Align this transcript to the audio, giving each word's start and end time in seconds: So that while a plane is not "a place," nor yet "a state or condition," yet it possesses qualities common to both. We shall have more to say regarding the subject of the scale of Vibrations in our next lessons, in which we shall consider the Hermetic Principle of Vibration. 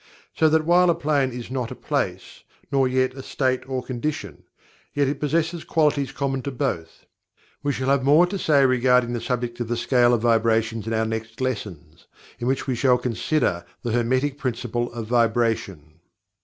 So 0.35 0.49
that 0.49 0.65
while 0.65 0.89
a 0.89 0.95
plane 0.95 1.31
is 1.31 1.51
not 1.51 1.69
"a 1.69 1.75
place," 1.75 2.41
nor 2.71 2.87
yet 2.87 3.13
"a 3.13 3.21
state 3.21 3.69
or 3.69 3.83
condition," 3.83 4.41
yet 4.95 5.07
it 5.07 5.19
possesses 5.19 5.63
qualities 5.63 6.11
common 6.11 6.41
to 6.41 6.51
both. 6.51 7.05
We 7.61 7.71
shall 7.71 7.89
have 7.89 8.03
more 8.03 8.25
to 8.25 8.39
say 8.39 8.65
regarding 8.65 9.13
the 9.13 9.21
subject 9.21 9.59
of 9.59 9.67
the 9.67 9.77
scale 9.77 10.15
of 10.15 10.23
Vibrations 10.23 10.87
in 10.87 10.93
our 10.95 11.05
next 11.05 11.39
lessons, 11.39 12.07
in 12.39 12.47
which 12.47 12.65
we 12.65 12.73
shall 12.73 12.97
consider 12.97 13.63
the 13.83 13.91
Hermetic 13.91 14.39
Principle 14.39 14.91
of 14.91 15.05
Vibration. 15.05 15.99